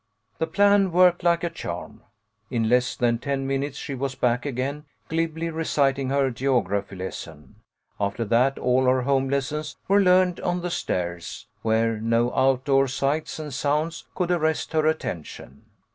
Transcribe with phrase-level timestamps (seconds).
[0.39, 2.01] The plan worked like a charm.
[2.49, 7.57] In less than ten minutes she was back again, glibly reciting her geog raphy lesson.
[7.99, 12.87] After that all her home lessons were learned on the stairs, where no out door
[12.87, 15.65] sights and sounds could arrest her attention.